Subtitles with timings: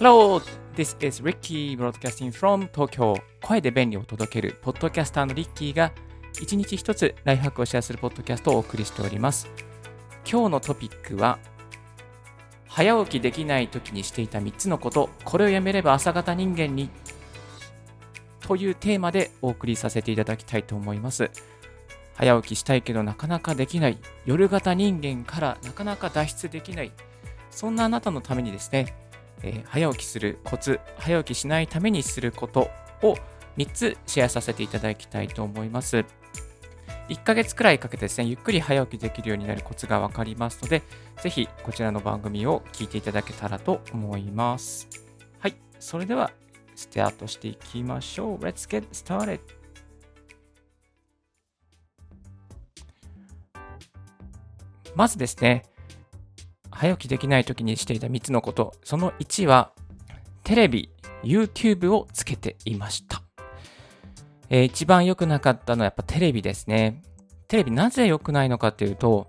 [0.00, 0.42] Hello,
[0.74, 3.14] this is Ricky broadcasting from Tokyo.
[3.40, 5.92] 声で便利を届けるポッドキャスターのリッキーが
[6.42, 9.48] 一日一つライフハックをシェアするポッドキャストをお送りしております。
[10.28, 11.38] 今日のトピックは
[12.66, 15.10] 早起きできない時にしていた3つのこと。
[15.22, 16.90] これをやめれば朝方人間に
[18.40, 21.30] というテーマでお送りさせていただきたいと思います。
[22.14, 23.98] 早起きしたいけどなかなかできない。
[24.26, 26.90] 夜型人間からなかなか脱出できない。
[27.52, 28.92] そんなあなたのためにですね
[29.44, 32.70] えー、早起きするコツ、早起きしないためにすること
[33.02, 33.14] を
[33.58, 36.04] 3つシェアさせていただきたいと思います。
[37.08, 40.82] 1ヶ月くらいかけてですね、ゆっくり早起きできるようになるコツがわかりますので、
[41.20, 44.88] ぜひこちらの番組を聞いていただけたらと思います。
[45.38, 46.32] はい、それでは
[46.74, 48.38] スタートしていきましょう。
[48.38, 49.40] Let's get started!
[54.94, 55.66] まずですね、
[56.74, 58.74] 早起きできない時にしていた3つのこと。
[58.84, 59.72] その1は、
[60.42, 60.90] テレビ、
[61.22, 63.22] YouTube をつけていました。
[64.50, 67.02] えー、一番良くなかったのはやっぱテレビですね。
[67.48, 69.28] テレビなぜ良くないのかっていうと、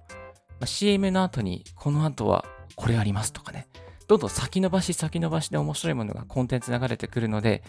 [0.59, 3.67] まあ、CM の後にこの後はこれありますとかね。
[4.07, 7.63] どんどん先延ばし先延ばしで面白いものがコンテンツ流れてくるので、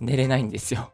[0.00, 0.92] 寝れないんですよ。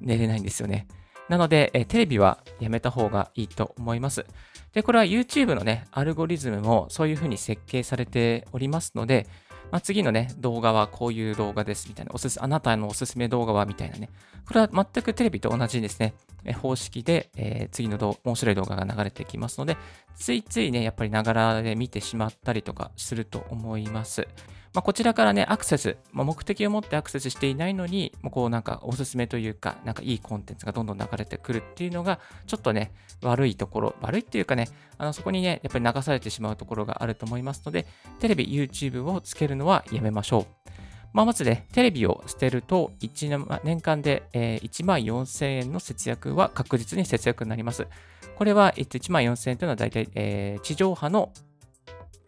[0.00, 0.88] 寝れないんですよね。
[1.32, 4.26] なので、えテレビはやめた方がいいと思います。
[4.74, 9.26] で、これは YouTube のね、アルゴリズムもそういう風に設計されておりますので、
[9.70, 14.10] まあ、次のね、動画はこういう動画ですみたいな、おすすあなたのおすすめ動画はみたいなね、
[14.46, 16.12] これは全くテレビと同じですね、
[16.44, 19.78] え方式で、えー、次の動面白い動画が流れてきますので、
[20.14, 24.28] ついついね、やっぱりながらで見てしまったりとかすると思います。
[24.74, 32.92] まあ、こちらからね、アクセス、まあ、目的を持ってアクセスしていないのに、もうこうなんかおすすめというか、なんかいいコンテンツがどんどん流れてくるっていうのが、ちょっとね、
[33.22, 37.86] 悪いところ、悪いっていうかね、あのそこにね、やっぱり流されてしまうところがあると思いますので、
[38.18, 40.70] テレビ、YouTube をつけるのはやめましょう。
[41.12, 47.86] まあ、まずね、テレビを捨てると、1年間で、えー、1万4000円の節約は確実に節約になります。
[48.36, 51.30] これは1万4000円というのは大体、えー、地上波の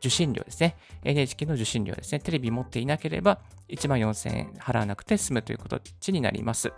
[0.05, 0.77] 受信料ですね。
[1.03, 2.21] NHK の受信料ですね。
[2.21, 3.39] テレビ持っていなければ
[3.69, 6.73] 1万4000円払わなくて済むという形になります。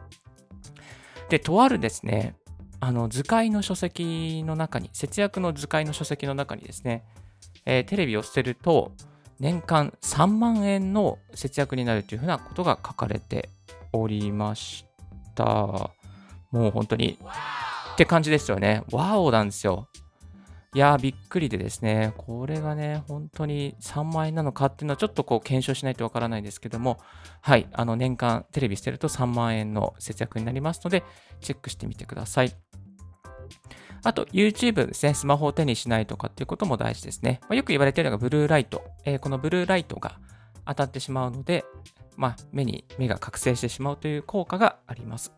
[1.29, 2.37] で、とあるですね、
[2.79, 7.05] あの図解の書籍の中に、節約の図解の書籍の中にですね、
[7.65, 8.93] えー、テレビを捨てると
[9.41, 13.49] 年間3万円の節約になるというふうなことが書かれて
[13.93, 14.85] おりまし
[15.35, 15.45] た。
[16.53, 17.19] もう本当に
[17.95, 18.83] って感じですよね。
[18.93, 19.89] ワオなんですよ。
[20.79, 26.99] やー、びっくりでですね、これがね、本当に3万円なのかっていうのはちょっとこう検証しないとわからないんですけども、
[27.41, 31.05] はい、あの年間テレビ捨てると3万円の節約になりますので、
[31.41, 32.53] チェックしてみてください。
[34.03, 37.41] あと、YouTube ですね、スマホを手にしないとかっていうことも大事ですね。
[37.43, 38.85] まあ、よく言われているのがブルーライト。
[39.05, 40.19] えー、このブルーライトが
[40.65, 41.65] 当たってしまうので、
[42.17, 45.33] まあ、目に目が覚醒してしまうという効果があります。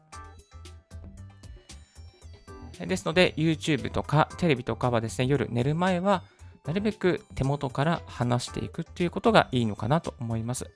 [2.86, 6.22] ですので、YouTube とかテレビとかはですね、夜寝る前は、
[6.64, 10.70] なるべく手元から離していくっていうことがいいのかなと思います。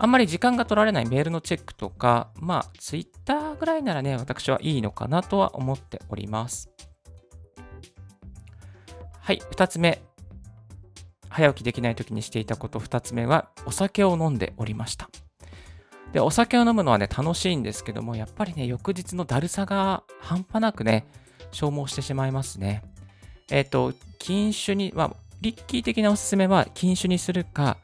[0.00, 6.70] あんまり時間が取られないメールのチェックとか、まあ、Twitter ぐらいならね、私はいいのかなとは思っております。
[9.20, 10.00] はい、2つ目。
[11.28, 15.10] 早起きできない時にしていたこと2つ目は、お酒を飲んでおりました。
[16.12, 21.06] で、お酒を飲むのはね、楽しいんですけども、やっぱりね、翌日のだるさが半端なくね、
[21.52, 22.82] 消耗してしまいますね。
[23.50, 27.76] えっ、ー、と、禁酒に、まあ、リッキー的なおすすめは、禁酒にするか、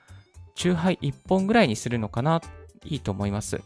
[0.54, 2.40] 酎ハイ1本ぐらいにするのかな、
[2.84, 3.60] いいと思います。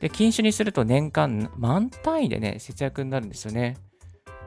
[0.00, 3.78] で、禁酒にすると年間満単位でね、節約になるんですよね。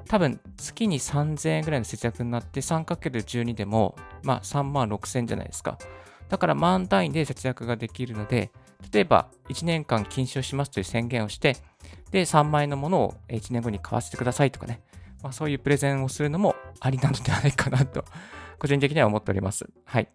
[0.07, 5.77] 多分、月に3000円ぐらいの節約になって、3×12 でも、まあ、3万6000円じゃないですか。
[6.29, 8.51] だから満単位で節約ができるので、
[8.91, 11.57] 例えば1年間禁止をしますという宣言をして、
[12.11, 14.81] で、3万円のものを1年後に買わせてくださいとかね、
[15.21, 18.05] まあ、そういうプレゼンをするのもありなのではないかなと、
[18.57, 19.69] 個人的には思っております。
[19.85, 20.09] はい。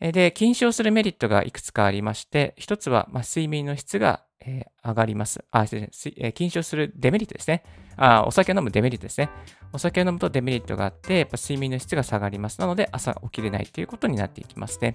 [0.00, 5.44] で、禁止をするメリットがいくつかありまして、一つは、ま、睡眠の質が、えー、上がります。
[5.50, 5.82] あ、失礼、
[6.16, 7.62] えー、禁止をするデメリットですね。
[7.96, 9.28] あ、お酒を飲むデメリットですね。
[9.72, 12.60] お酒を飲むとデメリットがあって、やっぱ睡眠の質が下がります。
[12.60, 14.94] なので、朝起きれないということになっていきますね。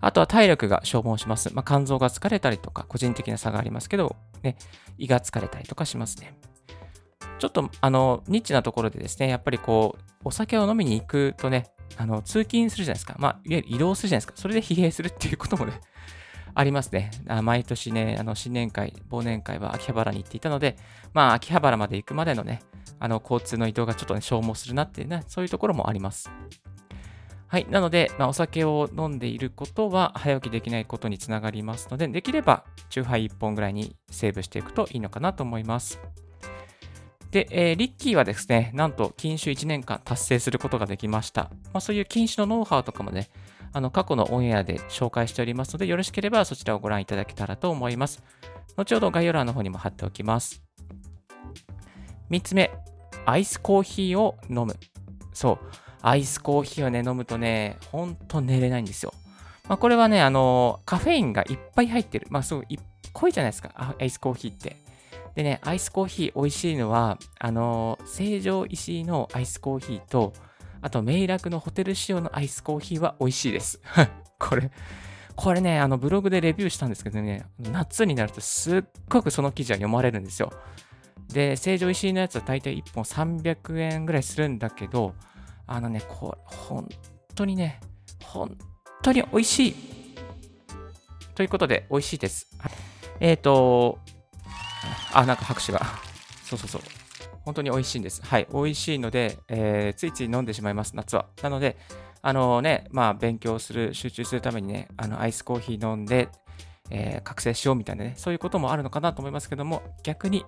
[0.00, 1.52] あとは体力が消耗します。
[1.54, 4.56] まあ、肝臓が疲れたりとか、個人的な差がありますけど、ね、
[4.98, 6.38] 胃が疲れたりとかしますね。
[7.38, 13.16] ちょっと、あの、ニッチなところでですね、やっぱりこう、お酒を飲みに行くとね、あの、通勤するじゃないですか。
[13.18, 14.32] まあ、いわゆる移動するじゃないですか。
[14.36, 15.80] それで疲弊するっていうこともね、
[16.58, 17.10] ありますね。
[17.28, 20.76] あ毎年ね、あの、新年会、忘年会は秋葉原に行っていたので、
[21.12, 22.62] まあ、秋葉原まで行くまでのね、
[22.98, 26.30] あの、交通の移動がちょっとね、消耗するなっていうね、そういうところもあります。
[27.48, 27.66] はい。
[27.70, 36.00] なので、まあ、お酒を飲んでいることは早起きできないことにつながりますので、できれば、チューハイ1本ぐらいにセーブしていくといいのかなと思います。
[37.30, 41.50] で、えー、リッキーはですね、なんと禁酒1年間達成することができました。
[41.72, 43.28] まあ、そういう禁酒のノウハウとかもね、
[43.76, 48.22] あの過去のオンエアで紹介しておりますので、よろしければそちらをご覧いただけたらと思います。
[48.74, 50.62] 後ほど概要欄の方にも貼っておきます。
[52.30, 52.70] 3つ目、
[53.26, 54.76] アイスコーヒーを飲む。
[55.34, 55.66] そう。
[56.00, 59.12] アイスコーヒーをね、飲むとね、ほんと寝れないんですよ。
[59.68, 62.28] まあ、これはね、あの、カフェインがいっぱい入ってる。
[62.30, 62.64] まあ、そう、
[63.12, 64.78] 濃いじゃないですか、アイスコーヒーって。
[65.34, 70.32] でね、アイスコーヒー美味しいのは、あの、成城石井のアイスコーヒーと、
[70.86, 73.80] あと、メイラクのホテル仕様のアイスコーヒーは美味しいです。
[74.38, 74.70] これ、
[75.34, 80.52] これね、あの、ブログでレビューしたんですけどね、夏になるとすっごくその記事は読まれるんですよ。
[81.26, 85.16] で、成城石井のやつは大体1本300円ぐらいするんだけど、
[85.66, 86.88] あのね、これ、本
[87.34, 87.80] 当にね、
[88.22, 88.56] 本
[89.02, 89.74] 当に美味しい。
[91.34, 92.46] ということで、美味しいです。
[93.18, 93.98] えっ、ー、と、
[95.12, 95.84] あ、なんか拍手が。
[96.44, 96.82] そうそうそう。
[97.46, 98.20] 本当に美味しいんです。
[98.24, 98.48] はい。
[98.52, 101.26] 美味しいので、えー、ついつい飲んでしまいます、夏は。
[101.42, 101.76] なので、
[102.20, 106.28] あのね、まあ、勉強する、集中するためにね、あの、アイスコーヒー飲んで、
[106.90, 110.44] えー、覚醒しようみたいなね、そういうこともあるのかなと思いますけども、逆に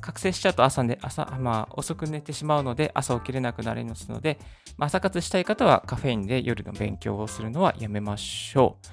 [0.00, 4.38] 覚醒しちゃうと朝ね、朝、まあ、遅く寝てしまうので、朝起きれなくなりますので、
[4.76, 8.86] まあ、朝活したい方はカフェインで夜の勉強をするのはやめましょう。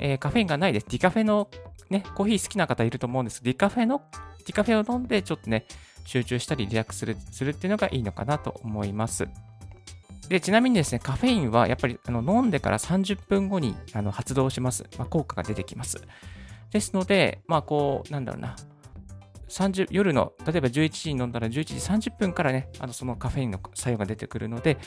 [0.00, 0.86] えー、カフェインがないです。
[0.88, 1.48] ディカフェの
[1.90, 3.44] ね、コーヒー好きな方いると思うんです。
[3.44, 4.02] ディカフェの、
[4.44, 5.66] ディカフェを飲んでちょっとね、
[6.04, 9.28] 集中したりリラックスするっていうのがいいのかなと思います。
[10.28, 14.84] で、ちなみにですね、カフェインはやっぱりあの飲んでから30分後にあの発動します。
[14.98, 16.02] まあ、効果が出てきます。
[16.70, 18.56] ですので、まあこう、なんだろうな、
[19.48, 21.50] 30夜の、例えば11時に飲んだら11
[22.00, 24.78] 時30分からね、あのそのカフェインの作用が出てくるので、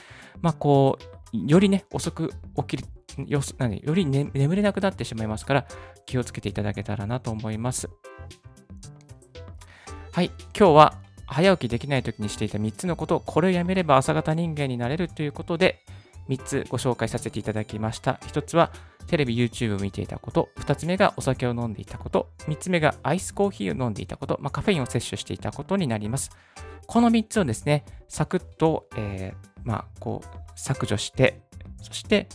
[0.42, 0.98] まあこ
[1.34, 2.86] う、よりね、遅く起きる、
[3.28, 5.68] よ何より、ね、眠れなくなってしまいますから、
[6.06, 7.90] 気をつけていただけたらなと思います。
[10.12, 15.84] はい、今日は早起きできない時にしていた3つのことを、これをやめれば朝型人間になれるということで、
[16.30, 18.14] 3つご紹介させていただきました。
[18.24, 18.72] 1つは、
[19.08, 26.32] テレビ、YouTube を見ていたこと、2つ目がお酒を飲んでいたこと、3つ目がアイスコーヒーを飲んでいたこと、まあ、カフェインを摂取していたことになります。
[26.86, 31.42] この3つをですね、サクッと、えー、まあ、こう、削除して、
[31.82, 32.28] そして、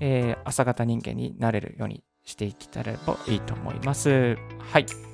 [0.00, 2.96] えー、朝型人間になれるようにしていけたらい
[3.36, 4.36] いと思います。
[4.72, 5.09] はい。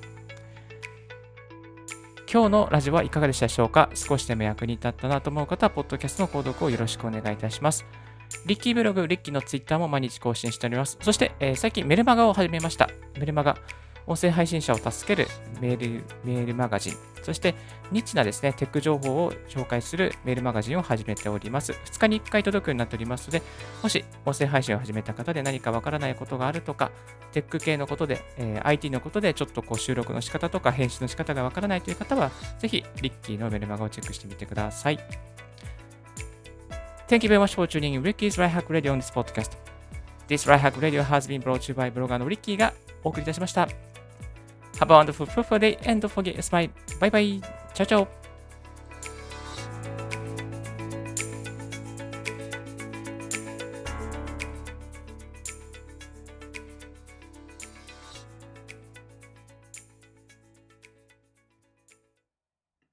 [2.36, 3.88] 今日のラジオはいかがでしたでしょうか？
[3.94, 7.86] 少しでも役に立ったなと思う方は、ポッドキャストの購読をよろしくお願いいたします。
[8.44, 10.98] リッキーブログ、リッキーのツイッターも毎日更新しております。
[11.00, 12.90] そして、えー、最近メルマガを始めました。
[13.18, 13.56] メルマガ。
[14.06, 15.28] 音声配信者を助ける
[15.60, 16.94] メールメールマガジン。
[17.22, 17.56] そして、
[17.90, 21.72] ニッチなですね、テック情報を紹介するメールマガジンを始めております。
[21.72, 23.42] 2日に1回届くようになっておりますので、
[23.82, 26.92] もし音声配信を始めた方で何かわからないことがあるとか、
[27.32, 34.98] テック系のことで、えー、IT のことでちょっとこう収録の仕方とか編集の仕方がわからないという方は、ぜひリッキーのメルマガをチェックしてみてください。
[37.08, 39.56] Thank you very much for tuning in Ricky's Right Hack Radio on this podcast.
[40.28, 42.72] This Right Hack Radio has been brought to you by ブロガーの Ricky が
[43.04, 43.95] お送りいたしました。
[44.78, 46.68] Have a wonderful, fruitful day and don't forget to smile.
[47.00, 47.40] Bye bye.
[47.74, 48.08] Ciao, ciao.